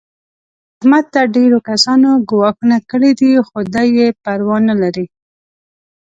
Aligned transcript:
احمد 0.79 1.05
ته 1.13 1.21
ډېرو 1.35 1.57
کسانو 1.69 2.09
ګواښونه 2.29 2.77
کړي 2.89 3.11
دي. 3.19 3.31
خو 3.47 3.59
دی 3.73 3.87
یې 3.97 4.07
پروا 4.23 4.57
نه 4.69 4.75
لري. 4.81 5.05